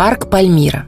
Парк 0.00 0.30
Пальмира. 0.30 0.86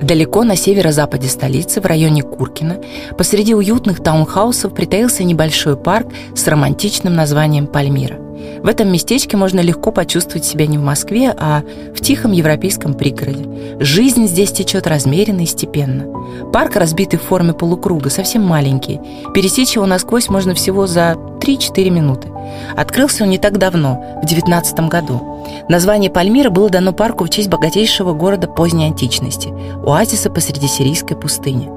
Далеко 0.00 0.44
на 0.44 0.56
северо-западе 0.56 1.28
столицы, 1.28 1.82
в 1.82 1.84
районе 1.84 2.22
Куркина, 2.22 2.78
посреди 3.18 3.54
уютных 3.54 4.02
таунхаусов 4.02 4.72
притаился 4.72 5.24
небольшой 5.24 5.76
парк 5.76 6.06
с 6.34 6.48
романтичным 6.48 7.14
названием 7.14 7.66
Пальмира. 7.66 8.16
В 8.62 8.66
этом 8.66 8.90
местечке 8.90 9.36
можно 9.36 9.60
легко 9.60 9.92
почувствовать 9.92 10.46
себя 10.46 10.66
не 10.66 10.78
в 10.78 10.82
Москве, 10.82 11.34
а 11.38 11.64
в 11.94 12.00
тихом 12.00 12.32
европейском 12.32 12.94
пригороде. 12.94 13.46
Жизнь 13.80 14.26
здесь 14.26 14.52
течет 14.52 14.86
размеренно 14.86 15.42
и 15.42 15.46
степенно. 15.46 16.06
Парк, 16.50 16.76
разбитый 16.76 17.18
в 17.18 17.24
форме 17.24 17.52
полукруга, 17.52 18.08
совсем 18.08 18.42
маленький. 18.42 19.02
Пересечь 19.34 19.74
его 19.74 19.84
насквозь 19.84 20.30
можно 20.30 20.54
всего 20.54 20.86
за 20.86 21.18
3-4 21.40 21.90
минуты. 21.90 22.33
Открылся 22.76 23.24
он 23.24 23.30
не 23.30 23.38
так 23.38 23.58
давно, 23.58 24.20
в 24.22 24.26
19 24.26 24.80
году. 24.88 25.34
Название 25.68 26.10
Пальмира 26.10 26.50
было 26.50 26.68
дано 26.70 26.92
парку 26.92 27.24
в 27.24 27.30
честь 27.30 27.48
богатейшего 27.48 28.12
города 28.12 28.46
поздней 28.48 28.86
античности– 28.86 29.52
оазиса 29.86 30.30
посреди 30.30 30.66
сирийской 30.66 31.16
пустыни. 31.16 31.70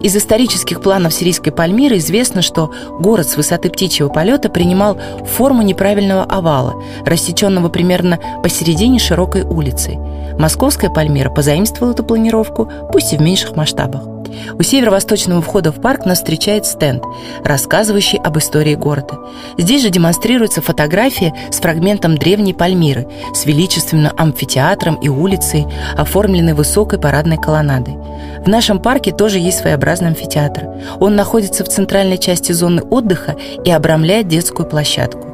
Из 0.00 0.16
исторических 0.16 0.80
планов 0.80 1.14
сирийской 1.14 1.50
Пальмиры 1.50 1.98
известно, 1.98 2.42
что 2.42 2.72
город 2.98 3.28
с 3.28 3.36
высоты 3.36 3.70
птичьего 3.70 4.08
полета 4.08 4.48
принимал 4.48 4.98
форму 5.36 5.62
неправильного 5.62 6.24
овала, 6.24 6.74
рассеченного 7.04 7.68
примерно 7.68 8.18
посередине 8.42 8.98
широкой 8.98 9.42
улицы. 9.42 9.96
Московская 10.38 10.90
Пальмира 10.90 11.30
позаимствовала 11.30 11.92
эту 11.92 12.04
планировку, 12.04 12.68
пусть 12.92 13.12
и 13.12 13.16
в 13.16 13.20
меньших 13.20 13.56
масштабах. 13.56 14.11
У 14.58 14.62
северо-восточного 14.62 15.42
входа 15.42 15.72
в 15.72 15.80
парк 15.80 16.06
нас 16.06 16.18
встречает 16.18 16.66
стенд, 16.66 17.02
рассказывающий 17.44 18.18
об 18.18 18.38
истории 18.38 18.74
города. 18.74 19.18
Здесь 19.58 19.82
же 19.82 19.90
демонстрируется 19.90 20.62
фотография 20.62 21.34
с 21.50 21.56
фрагментом 21.58 22.16
древней 22.16 22.54
Пальмиры, 22.54 23.08
с 23.34 23.46
величественным 23.46 24.12
амфитеатром 24.16 24.96
и 24.96 25.08
улицей, 25.08 25.66
оформленной 25.96 26.54
высокой 26.54 26.98
парадной 26.98 27.36
колоннадой. 27.36 27.96
В 28.44 28.48
нашем 28.48 28.80
парке 28.80 29.12
тоже 29.12 29.38
есть 29.38 29.58
своеобразный 29.58 30.08
амфитеатр. 30.08 30.68
Он 30.98 31.14
находится 31.14 31.64
в 31.64 31.68
центральной 31.68 32.18
части 32.18 32.52
зоны 32.52 32.82
отдыха 32.82 33.36
и 33.64 33.70
обрамляет 33.70 34.28
детскую 34.28 34.68
площадку. 34.68 35.28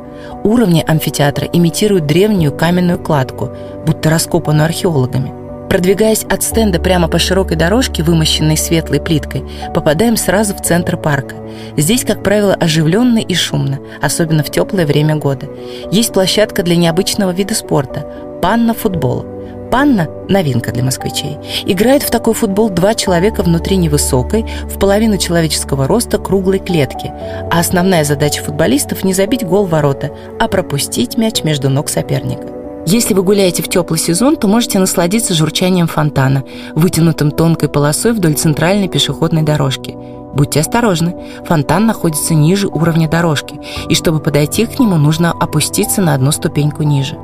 Уровни 0.44 0.84
амфитеатра 0.86 1.46
имитируют 1.46 2.06
древнюю 2.06 2.52
каменную 2.52 2.98
кладку, 2.98 3.50
будто 3.86 4.10
раскопанную 4.10 4.66
археологами. 4.66 5.37
Продвигаясь 5.68 6.24
от 6.24 6.42
стенда 6.42 6.80
прямо 6.80 7.08
по 7.08 7.18
широкой 7.18 7.56
дорожке, 7.56 8.02
вымощенной 8.02 8.56
светлой 8.56 9.00
плиткой, 9.00 9.44
попадаем 9.74 10.16
сразу 10.16 10.54
в 10.54 10.62
центр 10.62 10.96
парка. 10.96 11.36
Здесь, 11.76 12.04
как 12.04 12.22
правило, 12.22 12.54
оживленно 12.54 13.18
и 13.18 13.34
шумно, 13.34 13.78
особенно 14.00 14.42
в 14.42 14.50
теплое 14.50 14.86
время 14.86 15.16
года. 15.16 15.48
Есть 15.90 16.12
площадка 16.12 16.62
для 16.62 16.76
необычного 16.76 17.32
вида 17.32 17.54
спорта– 17.54 18.06
панна-футбол. 18.42 19.26
Панна– 19.70 20.08
новинка 20.30 20.72
для 20.72 20.82
москвичей. 20.82 21.36
Играют 21.66 22.02
в 22.02 22.10
такой 22.10 22.32
футбол 22.32 22.70
два 22.70 22.94
человека 22.94 23.42
внутри 23.42 23.76
невысокой, 23.76 24.46
в 24.64 24.78
половину 24.78 25.18
человеческого 25.18 25.86
роста 25.86 26.16
круглой 26.16 26.60
клетки. 26.60 27.12
А 27.50 27.60
основная 27.60 28.04
задача 28.04 28.42
футболистов– 28.42 29.04
не 29.04 29.12
забить 29.12 29.44
гол 29.44 29.66
ворота, 29.66 30.10
а 30.40 30.48
пропустить 30.48 31.18
мяч 31.18 31.44
между 31.44 31.68
ног 31.68 31.90
соперника. 31.90 32.57
Если 32.90 33.12
вы 33.12 33.22
гуляете 33.22 33.62
в 33.62 33.68
теплый 33.68 33.98
сезон, 33.98 34.36
то 34.36 34.48
можете 34.48 34.78
насладиться 34.78 35.34
журчанием 35.34 35.86
фонтана, 35.86 36.42
вытянутым 36.74 37.30
тонкой 37.30 37.68
полосой 37.68 38.14
вдоль 38.14 38.32
центральной 38.32 38.88
пешеходной 38.88 39.42
дорожки. 39.42 39.94
Будьте 40.32 40.60
осторожны, 40.60 41.14
фонтан 41.44 41.84
находится 41.84 42.32
ниже 42.32 42.66
уровня 42.66 43.06
дорожки, 43.06 43.60
и 43.90 43.94
чтобы 43.94 44.20
подойти 44.20 44.64
к 44.64 44.78
нему, 44.78 44.96
нужно 44.96 45.32
опуститься 45.32 46.00
на 46.00 46.14
одну 46.14 46.32
ступеньку 46.32 46.82
ниже. 46.82 47.18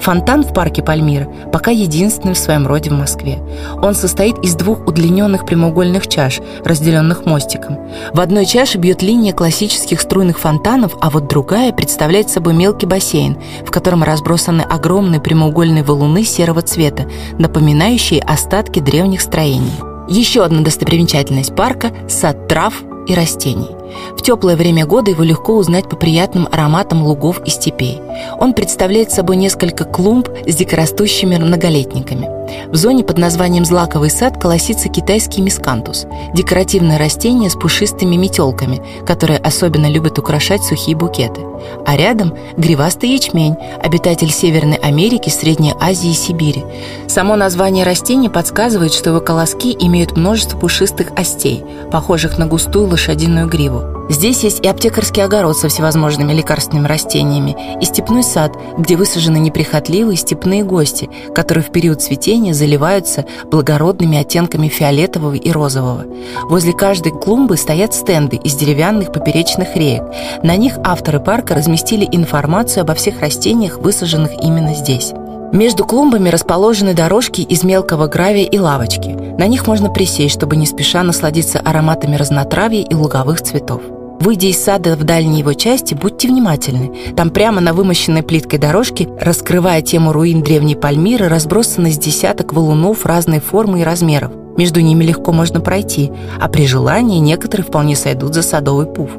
Фонтан 0.00 0.44
в 0.44 0.52
парке 0.52 0.82
Пальмира 0.82 1.28
пока 1.52 1.70
единственный 1.70 2.34
в 2.34 2.38
своем 2.38 2.66
роде 2.66 2.90
в 2.90 2.94
Москве. 2.94 3.38
Он 3.82 3.94
состоит 3.94 4.38
из 4.38 4.54
двух 4.54 4.86
удлиненных 4.86 5.46
прямоугольных 5.46 6.08
чаш, 6.08 6.40
разделенных 6.64 7.26
мостиком. 7.26 7.78
В 8.12 8.20
одной 8.20 8.46
чаше 8.46 8.78
бьет 8.78 9.02
линия 9.02 9.32
классических 9.32 10.00
струйных 10.00 10.38
фонтанов, 10.38 10.96
а 11.00 11.10
вот 11.10 11.28
другая 11.28 11.72
представляет 11.72 12.30
собой 12.30 12.54
мелкий 12.54 12.86
бассейн, 12.86 13.36
в 13.64 13.70
котором 13.70 14.02
разбросаны 14.02 14.62
огромные 14.62 15.20
прямоугольные 15.20 15.84
валуны 15.84 16.24
серого 16.24 16.62
цвета, 16.62 17.06
напоминающие 17.38 18.20
остатки 18.20 18.80
древних 18.80 19.20
строений. 19.20 19.72
Еще 20.08 20.44
одна 20.44 20.60
достопримечательность 20.60 21.56
парка– 21.56 21.90
сад 22.08 22.46
трав 22.46 22.74
и 23.06 23.14
растений. 23.14 23.70
В 24.16 24.22
теплое 24.22 24.56
время 24.56 24.86
года 24.86 25.10
его 25.10 25.22
легко 25.22 25.54
узнать 25.54 25.88
по 25.88 25.96
приятным 25.96 26.48
ароматам 26.50 27.04
лугов 27.04 27.40
и 27.44 27.50
степей. 27.50 28.00
Он 28.38 28.54
представляет 28.54 29.10
собой 29.10 29.36
несколько 29.36 29.84
клумб 29.84 30.28
с 30.46 30.54
дикорастущими 30.54 31.36
многолетниками. 31.36 32.43
В 32.74 32.76
зоне 32.76 33.04
под 33.04 33.18
названием 33.18 33.64
«Злаковый 33.64 34.10
сад» 34.10 34.36
колосится 34.42 34.88
китайский 34.88 35.40
мискантус– 35.40 36.06
декоративное 36.34 36.98
растение 36.98 37.48
с 37.48 37.54
пушистыми 37.54 38.16
метелками, 38.16 38.82
которое 39.06 39.38
особенно 39.38 39.88
любит 39.88 40.18
украшать 40.18 40.64
сухие 40.64 40.96
букеты. 40.96 41.42
А 41.86 41.96
рядом– 41.96 42.34
гривастый 42.56 43.10
ячмень, 43.10 43.54
обитатель 43.80 44.32
Северной 44.32 44.78
Америки, 44.78 45.28
Средней 45.28 45.72
Азии 45.78 46.10
и 46.10 46.14
Сибири. 46.14 46.64
Само 47.06 47.36
название 47.36 47.84
растения 47.84 48.28
подсказывает, 48.28 48.92
что 48.92 49.10
его 49.10 49.20
колоски 49.20 49.76
имеют 49.78 50.16
множество 50.16 50.58
пушистых 50.58 51.12
остей, 51.16 51.62
похожих 51.92 52.38
на 52.38 52.46
густую 52.46 52.88
лошадиную 52.88 53.46
гриву. 53.46 53.93
Здесь 54.08 54.44
есть 54.44 54.64
и 54.64 54.68
аптекарский 54.68 55.24
огород 55.24 55.56
со 55.56 55.68
всевозможными 55.68 56.32
лекарственными 56.32 56.86
растениями, 56.86 57.56
и 57.80 57.84
степной 57.84 58.22
сад, 58.22 58.56
где 58.76 58.96
высажены 58.96 59.38
неприхотливые 59.38 60.16
степные 60.16 60.62
гости, 60.62 61.08
которые 61.34 61.64
в 61.64 61.70
период 61.70 62.02
цветения 62.02 62.52
заливаются 62.52 63.24
благородными 63.50 64.18
оттенками 64.18 64.68
фиолетового 64.68 65.34
и 65.34 65.50
розового. 65.50 66.04
Возле 66.44 66.72
каждой 66.74 67.12
клумбы 67.12 67.56
стоят 67.56 67.94
стенды 67.94 68.36
из 68.36 68.54
деревянных 68.54 69.12
поперечных 69.12 69.74
реек. 69.74 70.04
На 70.42 70.56
них 70.56 70.74
авторы 70.84 71.20
парка 71.20 71.54
разместили 71.54 72.06
информацию 72.10 72.82
обо 72.82 72.94
всех 72.94 73.20
растениях, 73.20 73.78
высаженных 73.78 74.32
именно 74.42 74.74
здесь. 74.74 75.12
Между 75.52 75.84
клумбами 75.84 76.30
расположены 76.30 76.94
дорожки 76.94 77.40
из 77.40 77.62
мелкого 77.62 78.08
гравия 78.08 78.44
и 78.44 78.58
лавочки. 78.58 79.10
На 79.38 79.46
них 79.46 79.66
можно 79.66 79.88
присесть, 79.88 80.34
чтобы 80.34 80.56
не 80.56 80.66
спеша 80.66 81.02
насладиться 81.02 81.60
ароматами 81.60 82.16
разнотравья 82.16 82.82
и 82.82 82.94
луговых 82.94 83.40
цветов. 83.40 83.80
Выйдя 84.20 84.46
из 84.46 84.62
сада 84.62 84.96
в 84.96 85.04
дальней 85.04 85.40
его 85.40 85.52
части, 85.52 85.94
будьте 85.94 86.28
внимательны. 86.28 86.92
Там 87.16 87.30
прямо 87.30 87.60
на 87.60 87.74
вымощенной 87.74 88.22
плиткой 88.22 88.58
дорожке, 88.58 89.08
раскрывая 89.20 89.82
тему 89.82 90.12
руин 90.12 90.42
древней 90.42 90.76
Пальмиры, 90.76 91.28
разбросаны 91.28 91.90
с 91.90 91.98
десяток 91.98 92.52
валунов 92.52 93.04
разной 93.04 93.40
формы 93.40 93.80
и 93.80 93.84
размеров. 93.84 94.32
Между 94.56 94.80
ними 94.80 95.04
легко 95.04 95.32
можно 95.32 95.60
пройти, 95.60 96.12
а 96.40 96.48
при 96.48 96.66
желании 96.66 97.18
некоторые 97.18 97.66
вполне 97.66 97.96
сойдут 97.96 98.34
за 98.34 98.42
садовый 98.42 98.86
пуф. 98.86 99.10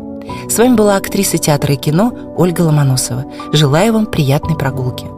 С 0.50 0.58
вами 0.58 0.76
была 0.76 0.96
актриса 0.96 1.38
театра 1.38 1.74
и 1.74 1.78
кино 1.78 2.14
Ольга 2.38 2.62
Ломоносова. 2.62 3.26
Желаю 3.52 3.94
вам 3.94 4.06
приятной 4.06 4.56
прогулки. 4.56 5.15